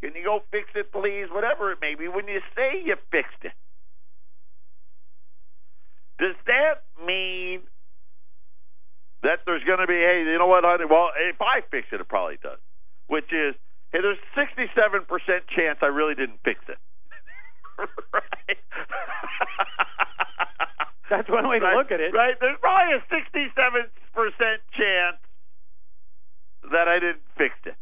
[0.00, 1.28] Can you go fix it, please?
[1.30, 2.08] Whatever it may be.
[2.08, 3.52] When you say you fixed it,
[6.18, 7.60] does that mean
[9.22, 10.84] that there's going to be, hey, you know what, honey?
[10.88, 12.58] Well, if I fix it, it probably does.
[13.08, 13.54] Which is,
[13.92, 15.04] hey, there's a 67%
[15.54, 16.78] chance I really didn't fix it.
[18.12, 18.56] right?
[21.10, 22.12] That's one way to right, look at it.
[22.12, 22.34] Right?
[22.40, 23.90] There's probably a 67%
[24.74, 25.20] chance
[26.72, 27.76] that I didn't fix it.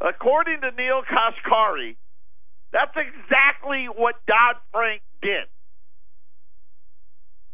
[0.00, 1.96] According to Neel Kashkari,
[2.72, 5.48] that's exactly what Dodd Frank did.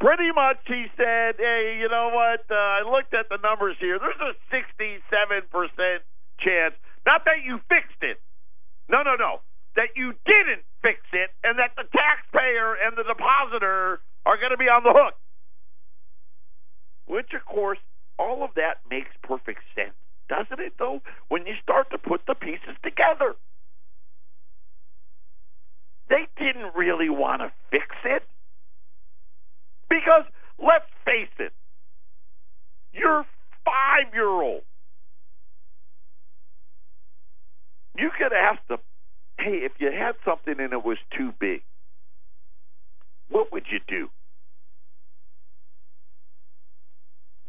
[0.01, 2.42] Pretty much, he said, "Hey, you know what?
[2.51, 4.01] Uh, I looked at the numbers here.
[4.01, 6.03] There's a 67%
[6.40, 6.75] chance,
[7.07, 8.21] not that you fixed it.
[8.88, 9.42] No, no, no,
[9.77, 14.56] that you didn't fix it, and that the taxpayer and the depositor are going to
[14.56, 15.14] be on the hook."
[17.06, 17.78] Which, of course,
[18.18, 19.94] all of that makes perfect sense,
[20.28, 20.74] doesn't it?
[20.78, 23.35] Though, when you start to put the pieces together,
[26.08, 28.22] they didn't really want to fix it.
[29.88, 30.24] Because
[30.58, 31.52] let's face it,
[32.92, 33.26] your
[33.64, 34.62] five year old,
[37.96, 38.78] you could ask them,
[39.38, 41.62] hey, if you had something and it was too big,
[43.33, 44.09] what would you do?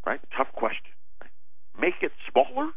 [0.06, 0.20] Right?
[0.36, 0.92] Tough question.
[1.80, 2.72] Make it smaller?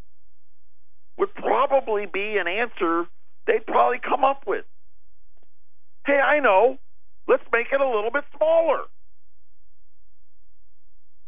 [1.18, 3.06] Would probably be an answer
[3.46, 4.64] they'd probably come up with.
[6.06, 6.78] Hey, I know.
[7.26, 8.82] Let's make it a little bit smaller.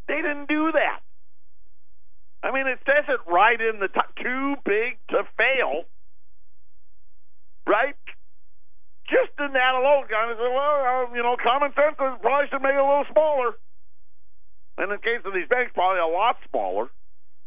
[0.06, 1.00] They didn't do that.
[2.42, 4.14] I mean, it says it right in the top.
[4.16, 5.82] Too big to fail.
[7.66, 7.96] Right?
[9.08, 12.62] Just in that alone, kind of said, well, you know, common sense is probably should
[12.62, 13.56] make it a little smaller.
[14.76, 16.88] And in the case of these banks, probably a lot smaller.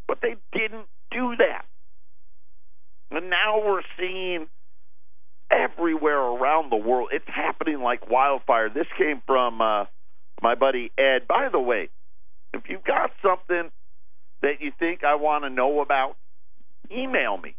[0.08, 1.64] But they didn't do that.
[3.10, 4.48] And now we're seeing
[5.50, 7.10] everywhere around the world.
[7.12, 8.68] It's happening like wildfire.
[8.68, 9.84] This came from uh,
[10.40, 11.28] my buddy Ed.
[11.28, 11.90] By the way,
[12.54, 13.70] if you've got something
[14.42, 16.16] that you think I want to know about,
[16.90, 17.54] email me.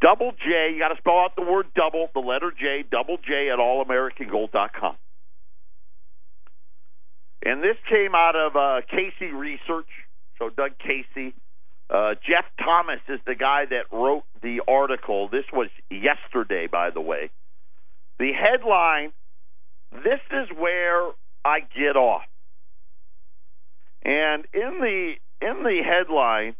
[0.00, 3.50] Double J, you got to spell out the word double, the letter J, double J
[3.50, 4.96] at allamericangold.com.
[7.44, 9.88] And this came out of uh, Casey Research,
[10.38, 11.34] so Doug Casey.
[11.88, 15.28] Uh, Jeff Thomas is the guy that wrote the article.
[15.28, 17.30] This was yesterday, by the way.
[18.18, 19.12] The headline
[19.92, 21.10] This is where
[21.44, 22.24] I get off.
[24.02, 26.56] And in the in the headline,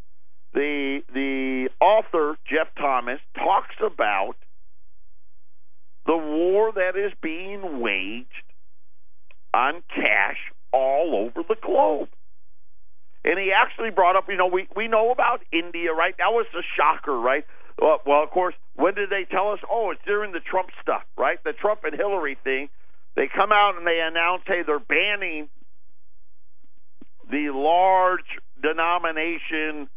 [0.57, 4.37] the the author Jeff Thomas talks about
[6.07, 8.27] the war that is being waged
[9.53, 10.39] on cash
[10.73, 12.09] all over the globe.
[13.23, 16.15] And he actually brought up, you know, we we know about India, right?
[16.17, 17.45] That was a shocker, right?
[17.81, 19.59] Well, well, of course, when did they tell us?
[19.71, 21.39] Oh, it's during the Trump stuff, right?
[21.45, 22.71] The Trump and Hillary thing.
[23.15, 25.49] They come out and they announce, hey, they're banning
[27.31, 29.89] the large denomination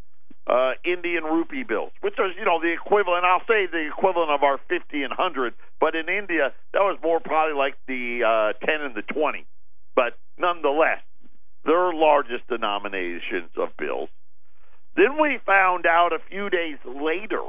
[0.50, 4.42] uh, Indian rupee bills, which is, you know, the equivalent, I'll say the equivalent of
[4.42, 8.80] our 50 and 100, but in India, that was more probably like the uh, 10
[8.82, 9.46] and the 20.
[9.94, 10.98] But nonetheless,
[11.64, 14.08] their largest denominations of bills.
[14.96, 17.42] Then we found out a few days later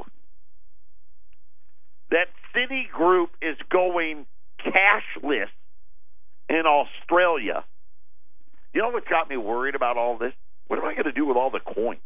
[2.10, 4.26] that Citigroup is going
[4.64, 5.50] cashless
[6.48, 7.64] in Australia.
[8.72, 10.34] You know what's got me worried about all this?
[10.68, 12.00] What am I going to do with all the coins?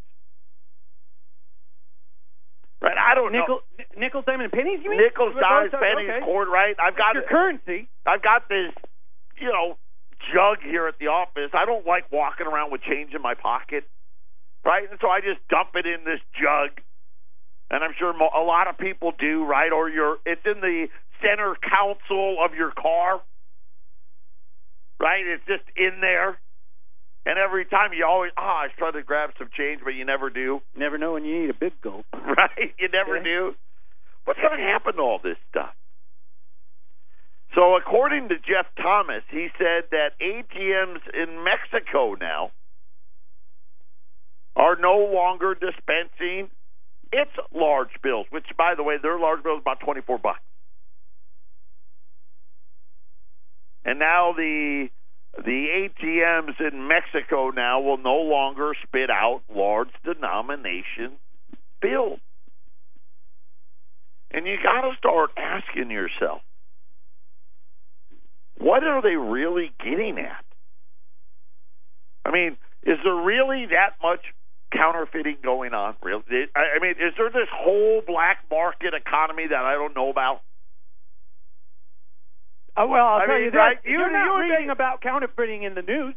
[2.83, 3.85] Right, I don't Nickel, know.
[3.85, 4.81] n- nickel, diamond, and pennies.
[4.85, 6.21] You mean Nickels, dimes, pennies, okay.
[6.25, 6.49] cord.
[6.49, 7.89] Right, I've got Your currency.
[8.05, 8.71] I've got this,
[9.41, 9.77] you know,
[10.33, 11.51] jug here at the office.
[11.55, 13.85] I don't like walking around with change in my pocket,
[14.65, 14.85] right?
[14.89, 16.77] And so I just dump it in this jug,
[17.71, 19.73] and I'm sure mo- a lot of people do, right?
[19.73, 20.87] Or you're, it's in the
[21.25, 23.23] center console of your car,
[25.01, 25.25] right?
[25.27, 26.39] It's just in there,
[27.27, 30.31] and every time you always, ah, I try to grab some change, but you never
[30.31, 32.07] do, Never know when you need a big gulp.
[32.15, 32.73] right?
[32.79, 33.25] You never Yeah.
[33.25, 33.55] do.
[34.25, 35.75] What's going to happen to all this stuff?
[37.55, 42.51] So, according to Jeff Thomas, he said that ATMs in Mexico now
[44.57, 46.51] are no longer dispensing
[47.13, 50.41] its large bills, which, by the way, their large bill is about twenty-four bucks.
[53.85, 54.89] And now the
[55.45, 61.19] the ATMs in Mexico now will no longer spit out large denomination
[61.81, 62.21] bills.
[64.31, 66.41] And you got to start asking yourself,
[68.59, 70.45] what are they really getting at?
[72.25, 74.21] I mean, is there really that much
[74.73, 75.95] counterfeiting going on?
[76.03, 76.23] Really?
[76.55, 80.41] I I mean, is there this whole black market economy that I don't know about?
[82.77, 85.01] Oh, well, I'll I tell mean, you this: right, you- you're not you- reading about
[85.01, 86.15] counterfeiting in the news.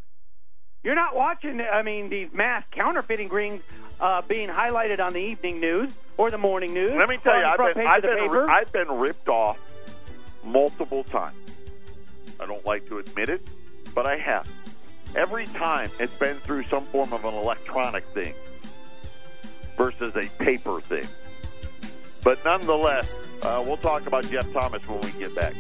[0.84, 1.62] You're not watching.
[1.62, 3.62] I mean, these mass counterfeiting rings
[4.00, 6.93] uh, being highlighted on the evening news or the morning news.
[6.98, 8.50] Let me tell or you, on the I've been, I've been.
[8.50, 9.60] I've been ripped off
[10.43, 11.36] multiple times.
[12.39, 13.45] I don't like to admit it,
[13.93, 14.48] but I have.
[15.15, 18.34] Every time it's been through some form of an electronic thing
[19.76, 21.04] versus a paper thing.
[22.24, 23.10] But nonetheless,
[23.41, 25.56] uh, we'll talk about Jeff Thomas when we get back.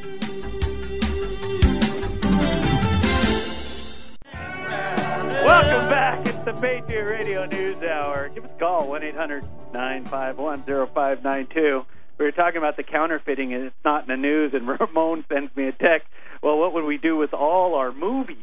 [5.49, 6.27] Welcome back.
[6.27, 8.29] It's the Patriot Radio News Hour.
[8.29, 10.61] Give us a call, 1 800 951
[10.93, 11.85] 0592.
[12.19, 15.49] We were talking about the counterfeiting, and it's not in the news, and Ramon sends
[15.55, 16.07] me a text.
[16.43, 18.37] Well, what would we do with all our movies?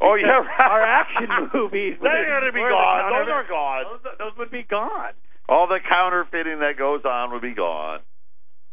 [0.00, 1.96] Oh, yeah, Because Our action movies.
[2.02, 3.12] They're going to be gone.
[3.12, 3.84] Those are gone.
[4.02, 5.12] Those, those would be gone.
[5.48, 8.00] All the counterfeiting that goes on will be gone.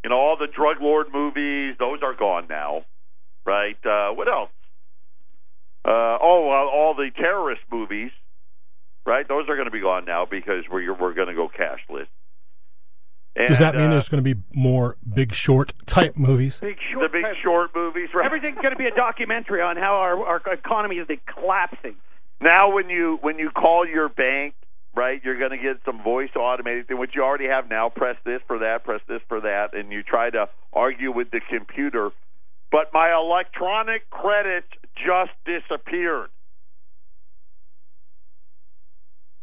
[0.02, 2.82] You know, all the drug lord movies, those are gone now,
[3.46, 3.78] right?
[3.86, 4.50] Uh, what else?
[5.86, 8.10] Uh, oh, uh, all the terrorist movies,
[9.04, 9.26] right?
[9.28, 12.08] Those are going to be gone now because we're we're going to go cashless.
[13.36, 16.58] And, Does that mean uh, there's going to be more Big Short type movies?
[16.60, 17.34] Big short the short.
[17.34, 18.08] big short movies?
[18.14, 18.26] Right?
[18.26, 21.96] Everything's going to be a documentary on how our, our economy is collapsing.
[22.40, 24.54] Now, when you when you call your bank,
[24.94, 27.90] right, you're going to get some voice automated thing, which you already have now.
[27.90, 31.40] Press this for that, press this for that, and you try to argue with the
[31.48, 32.10] computer.
[32.72, 36.28] But my electronic credits just disappeared.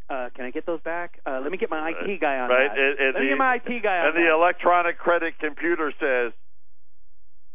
[0.09, 1.19] Uh, can I get those back?
[1.25, 2.69] Uh, let me get my IT guy on right?
[2.69, 2.77] that.
[2.77, 5.91] And, and let me the, get my IT guy on and the electronic credit computer
[5.99, 6.33] says,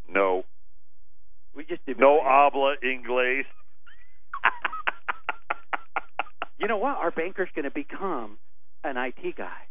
[0.08, 0.44] no,
[1.54, 3.42] we just did no habla inglés.
[6.58, 6.96] You know what?
[6.96, 8.38] Our banker's going to become
[8.82, 9.68] an IT guy.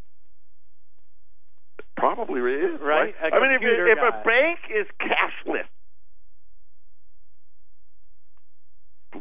[1.97, 3.13] Probably is Right?
[3.21, 5.67] I mean, if if a bank is cashless,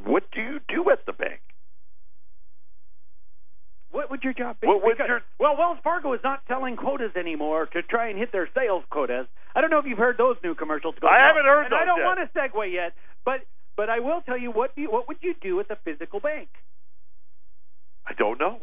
[0.05, 1.41] what do you do at the bank?
[3.91, 4.67] What would your job be?
[4.67, 8.19] What would Because- your- well, Wells Fargo is not selling quotas anymore to try and
[8.19, 9.27] hit their sales quotas.
[9.55, 10.95] I don't know if you've heard those new commercials.
[10.99, 12.05] Going I haven't heard and those I don't yet.
[12.05, 12.95] want to segue yet,
[13.25, 15.77] but but I will tell you what do you, what would you do at the
[15.77, 16.49] physical bank?
[18.07, 18.61] I don't know.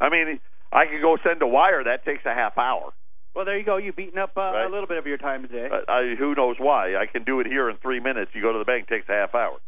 [0.00, 0.40] I mean,
[0.72, 1.84] I could go send a wire.
[1.84, 2.92] That takes a half hour.
[3.34, 3.78] Well, there you go.
[3.78, 4.66] You've beaten up uh, Right.
[4.66, 5.68] a little bit of your time today.
[5.70, 6.96] I, I, who knows why?
[6.96, 8.30] I can do it here in three minutes.
[8.34, 9.58] You go to the bank, takes a half hour.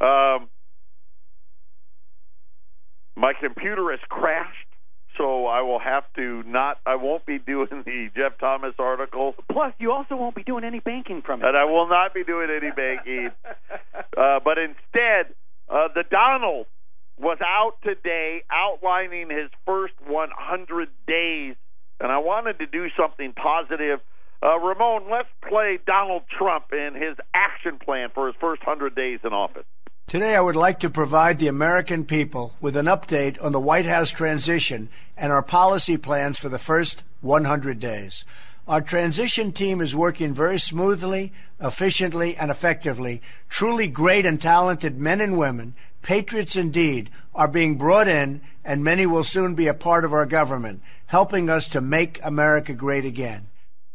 [0.00, 0.48] Um,
[3.16, 4.56] my computer has crashed,
[5.18, 6.78] so I will have to not.
[6.86, 10.80] I won't be doing the Jeff Thomas article, Plus, you also won't be doing any
[10.80, 11.48] banking from it.
[11.48, 13.30] and I will not be doing any banking.
[14.16, 15.34] Uh, but instead,
[15.68, 16.66] uh, the Donald
[17.18, 21.54] was out today outlining his first 100 days,
[22.00, 24.00] and I wanted to do something positive.
[24.42, 29.20] Uh, Ramon, let's play Donald Trump and his action plan for his first 100 days
[29.22, 29.66] in office.
[30.06, 33.86] Today, I would like to provide the American people with an update on the White
[33.86, 38.24] House transition and our policy plans for the first 100 days.
[38.68, 43.22] Our transition team is working very smoothly, efficiently, and effectively.
[43.48, 49.06] Truly great and talented men and women, patriots indeed, are being brought in, and many
[49.06, 53.48] will soon be a part of our government, helping us to make America great again.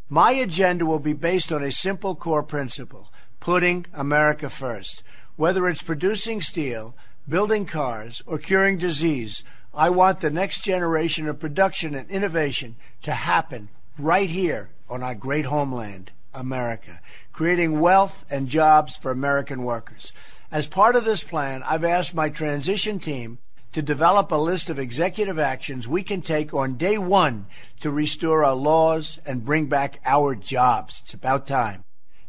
[0.09, 5.03] My agenda will be based on a simple core principle putting America first.
[5.35, 6.95] Whether it's producing steel,
[7.29, 9.43] building cars, or curing disease,
[9.73, 15.15] I want the next generation of production and innovation to happen right here on our
[15.15, 16.99] great homeland, America,
[17.31, 20.11] creating wealth and jobs for American workers.
[20.51, 23.39] As part of this plan, I've asked my transition team
[23.71, 27.45] to develop a list of executive actions we can take on day one
[27.81, 31.01] to restore our laws and bring back our jobs.
[31.03, 31.83] It's about time.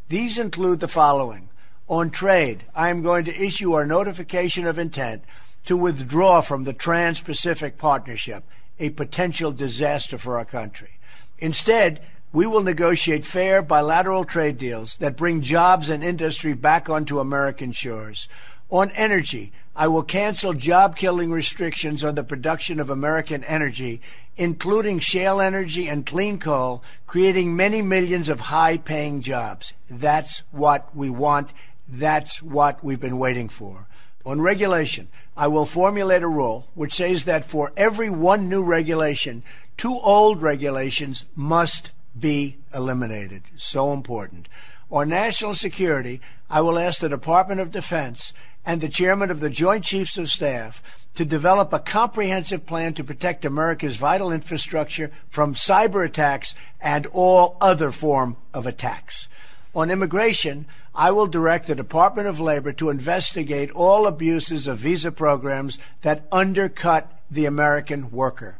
[0.09, 1.49] These include the following
[1.89, 5.23] on trade, I am going to issue our notification of intent
[5.65, 8.43] to withdraw from the Trans Pacific Partnership,
[8.77, 10.96] a potential disaster for our country.
[11.39, 12.01] Instead,
[12.33, 17.71] we will negotiate fair bilateral trade deals that bring jobs and industry back onto American
[17.71, 18.27] shores.
[18.69, 24.01] On energy, I will cancel job killing restrictions on the production of American energy,
[24.35, 29.73] including shale energy and clean coal, creating many millions of high paying jobs.
[29.89, 31.53] That's what we want
[31.87, 33.87] that's what we've been waiting for.
[34.25, 35.07] On regulation,
[35.37, 39.43] I will formulate a rule which says that for every one new regulation,
[39.77, 43.43] two old regulations must be eliminated.
[43.55, 44.49] So important.
[44.91, 48.33] On national security, I will ask the Department of Defense
[48.65, 50.81] and the chairman of the Joint Chiefs of Staff
[51.15, 57.57] to develop a comprehensive plan to protect America's vital infrastructure from cyber attacks and all
[57.59, 59.29] other form of attacks.
[59.73, 65.11] On immigration, I will direct the Department of Labor to investigate all abuses of visa
[65.11, 68.59] programs that undercut the American worker.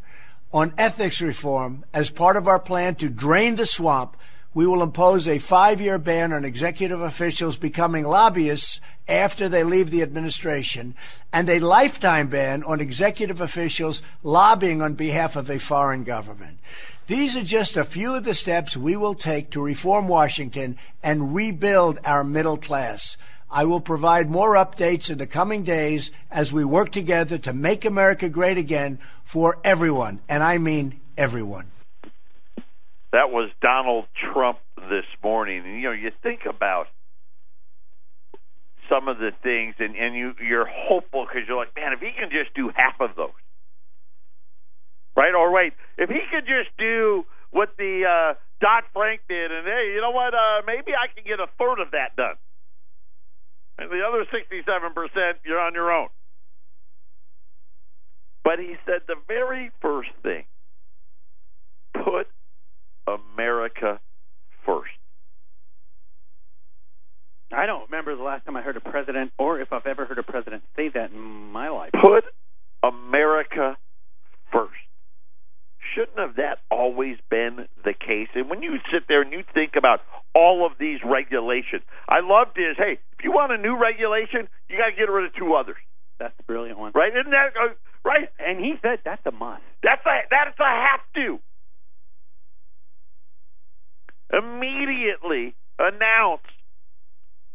[0.54, 4.16] On ethics reform, as part of our plan to drain the swamp,
[4.54, 9.92] we will impose a five year ban on executive officials becoming lobbyists after they leave
[9.92, 10.96] the administration
[11.32, 16.58] and a lifetime ban on executive officials lobbying on behalf of a foreign government.
[17.08, 21.36] These are just a few of the steps we will take to reform Washington and
[21.36, 23.16] rebuild our middle class.
[23.50, 27.86] I will provide more updates in the coming days as we work together to make
[27.86, 31.72] America great again for everyone, and I mean everyone.
[33.14, 35.64] That was Donald Trump this morning.
[35.66, 36.88] And, you know, you think about
[38.90, 42.12] some of the things, and, and you, you're hopeful because you're like, man, if he
[42.12, 43.36] can just do half of those,
[45.16, 45.34] right?
[45.34, 48.34] Or wait, if he could just do what the uh,
[48.94, 50.34] Frank did, and hey, you know what?
[50.34, 52.36] Uh, maybe I can get a third of that done,
[53.78, 56.08] and the other sixty-seven percent, you're on your own.
[58.44, 60.46] But he said the very first thing:
[61.94, 62.28] put
[63.08, 64.00] America
[64.66, 64.92] first.
[67.52, 70.18] I don't remember the last time I heard a president, or if I've ever heard
[70.18, 71.92] a president say that in my life.
[71.94, 72.26] Put
[72.84, 73.78] America
[74.52, 74.74] first
[75.94, 78.30] shouldn't have that always been the case?
[78.36, 80.02] And when you sit there and you think about
[80.34, 84.78] all of these regulations, I loved is hey, if you want a new regulation, you
[84.78, 85.78] got to get rid of two others.
[86.20, 87.12] That's a brilliant one, right?
[87.12, 87.74] Isn't that uh,
[88.04, 88.30] right?
[88.40, 89.62] And he said that's a must.
[89.84, 91.40] That's a that's a have to.
[94.34, 96.44] Immediately announce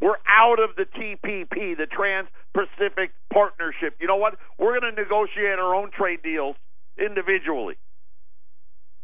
[0.03, 3.95] we're out of the TPP, the Trans Pacific Partnership.
[4.01, 4.35] You know what?
[4.59, 6.57] We're going to negotiate our own trade deals
[6.99, 7.77] individually.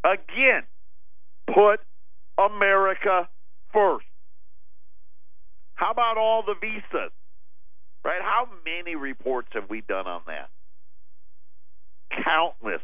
[0.04, 0.62] Again,
[1.46, 1.80] put
[2.38, 3.28] America
[3.72, 4.06] first.
[5.74, 7.12] How about all the visas?
[8.04, 8.20] Right?
[8.22, 10.50] How many reports have we done on that?
[12.24, 12.80] Countless.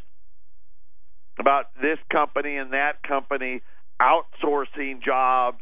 [1.39, 3.61] About this company and that company
[4.01, 5.61] outsourcing jobs,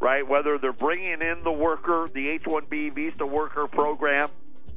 [0.00, 0.26] right?
[0.26, 4.30] Whether they're bringing in the worker, the H 1B visa worker program,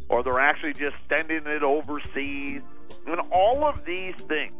[0.09, 2.61] or they're actually just sending it overseas.
[3.07, 4.53] And all of these things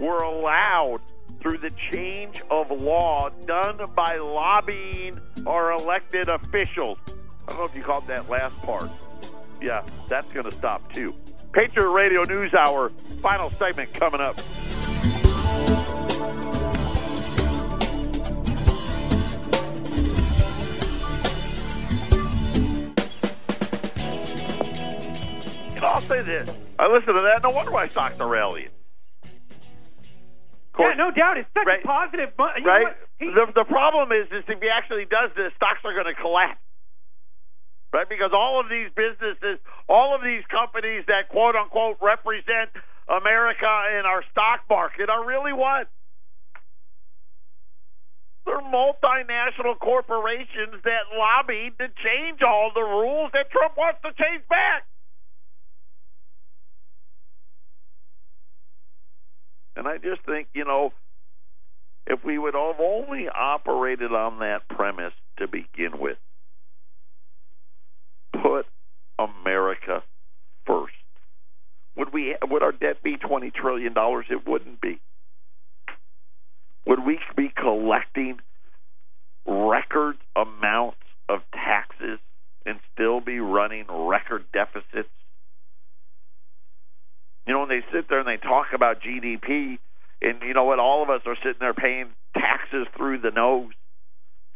[0.00, 1.00] were allowed
[1.40, 6.98] through the change of law done by lobbying our elected officials.
[7.46, 8.90] I don't know if you caught that last part.
[9.60, 11.14] Yeah, that's going to stop too.
[11.52, 12.90] Patriot Radio News Hour,
[13.20, 14.38] final segment coming up.
[25.74, 26.48] And I'll say this.
[26.78, 27.42] I listen to that.
[27.42, 28.68] No wonder why stocks are rallying.
[30.80, 31.36] Yeah, no doubt.
[31.38, 31.84] It's such Right.
[31.84, 32.32] a positive.
[32.38, 32.96] You right?
[33.18, 36.14] He- The the problem is, is if he actually does this, stocks are going to
[36.14, 36.60] collapse.
[37.92, 38.08] Right?
[38.08, 39.58] Because all of these businesses,
[39.88, 42.70] all of these companies that quote unquote represent
[43.08, 45.88] America and our stock market are really what?
[48.46, 54.46] They're multinational corporations that lobbied to change all the rules that Trump wants to change
[54.48, 54.84] back.
[59.76, 60.92] And I just think, you know,
[62.06, 66.18] if we would have only operated on that premise to begin with,
[68.32, 68.66] put
[69.18, 70.02] America
[70.66, 70.94] first.
[71.96, 72.36] Would we?
[72.42, 74.26] Would our debt be twenty trillion dollars?
[74.30, 75.00] It wouldn't be.
[76.86, 78.38] Would we be collecting
[79.46, 80.98] record amounts
[81.28, 82.18] of taxes
[82.64, 85.10] and still be running record deficits?
[87.50, 89.80] You know, when they sit there and they talk about GDP,
[90.22, 93.72] and you know what, all of us are sitting there paying taxes through the nose,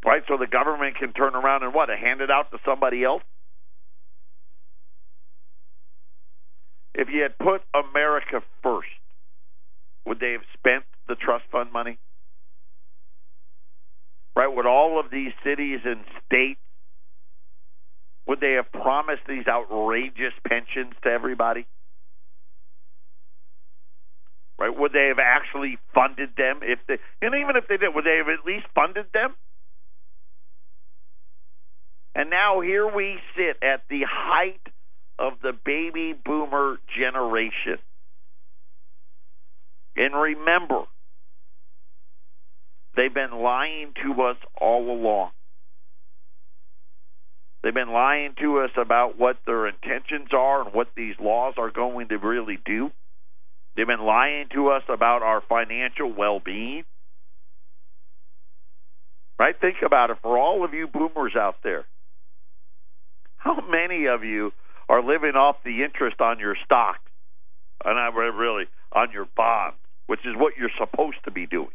[0.07, 0.23] right?
[0.29, 3.25] So the government can turn around and what, hand it out to somebody else?
[6.95, 8.87] If you had put America first,
[10.07, 11.99] would they have spent the trust fund money?
[14.37, 14.55] Right?
[14.55, 16.61] Would all of these cities and states
[18.29, 21.67] would they have promised these outrageous pensions to everybody?
[24.65, 24.79] Right?
[24.79, 28.17] Would they have actually funded them if they and even if they did, would they
[28.17, 29.35] have at least funded them?
[32.15, 34.63] And now here we sit at the height
[35.19, 37.77] of the baby boomer generation.
[39.97, 40.85] And remember,
[42.97, 45.33] they've been lying to us all along.
[47.63, 51.71] They've been lying to us about what their intentions are and what these laws are
[51.71, 52.91] going to really do.
[53.77, 56.85] They've been lying to us about our financial well being.
[59.39, 59.55] Right?
[59.61, 61.85] Think about it for all of you boomers out there.
[63.37, 64.53] How many of you
[64.89, 67.01] are living off the interest on your stocks?
[67.85, 71.75] And uh, I really on your bonds, which is what you're supposed to be doing.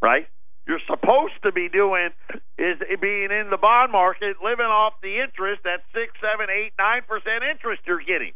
[0.00, 0.26] Right?
[0.66, 2.08] You're supposed to be doing
[2.56, 7.02] is being in the bond market, living off the interest, that six, seven, eight, nine
[7.06, 8.32] percent interest you're getting.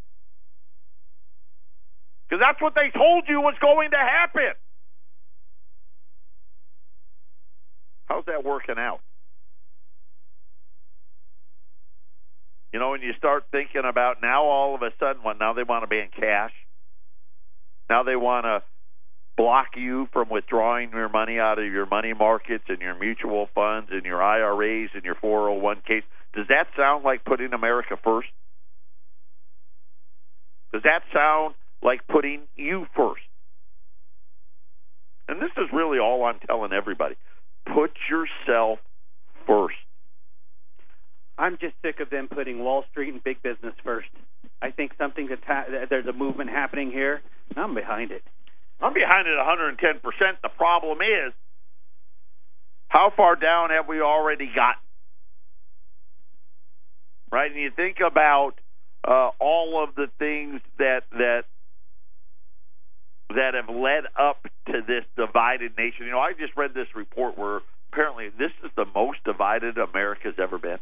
[2.29, 4.53] Because that's what they told you was going to happen.
[8.07, 9.01] How's that working out?
[12.73, 15.63] You know, when you start thinking about now, all of a sudden, what now they
[15.63, 16.53] want to ban cash.
[17.89, 18.63] Now they want to
[19.39, 23.89] block you from withdrawing your money out of your money markets and your mutual funds
[23.91, 26.03] and your IRAs and your 401ks.
[26.35, 28.29] Does that sound like putting America first?
[30.73, 33.23] Does that sound like putting you first?
[35.29, 37.17] And this is really all I'm telling everybody.
[37.67, 38.79] Put yourself
[39.47, 39.77] first.
[41.37, 44.09] I'm just sick of them putting Wall Street and big business first.
[44.61, 47.21] I think something that's ha- there's a movement happening here.
[47.57, 48.23] I'm behind it.
[48.81, 50.03] I'm behind it 110%.
[50.43, 51.33] The problem is,
[52.89, 54.83] how far down have we already gotten?
[57.31, 57.51] Right?
[57.51, 58.53] And you think about
[59.07, 61.45] uh, all of the things that that
[63.35, 66.07] that have led up to this divided nation.
[66.07, 67.61] You know, I just read this report where
[67.93, 70.79] apparently this is the most divided America's ever been.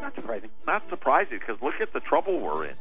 [0.00, 0.50] Not surprising.
[0.66, 2.74] Not surprising because look at the trouble we're in.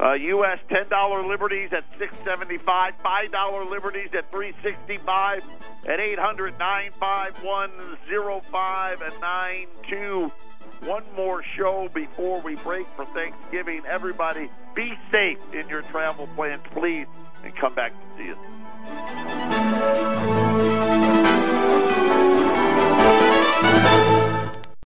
[0.00, 0.58] Uh, U.S.
[0.68, 5.44] ten dollar liberties at six seventy five, five dollar liberties at three sixty five,
[5.86, 7.70] at eight hundred nine five one
[8.08, 10.32] zero five and nine two.
[10.80, 13.82] One more show before we break for Thanksgiving.
[13.86, 17.06] Everybody, be safe in your travel plans, please,
[17.44, 18.38] and come back to see us.